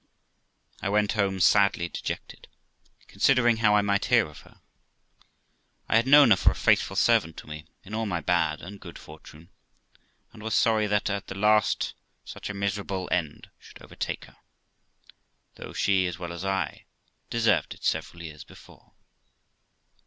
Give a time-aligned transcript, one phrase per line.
[0.81, 2.47] I went home sadly dejected,
[3.07, 4.59] considering how I might hear of her.
[5.87, 8.79] I had known her for a faithful servant to me, in all my bad and
[8.79, 9.51] good fortune,
[10.33, 11.93] and was sorry that at the last
[12.25, 14.37] such a miserable end should overtake her,
[15.53, 16.85] though she, as well as I,
[17.29, 18.93] deserved it several years before.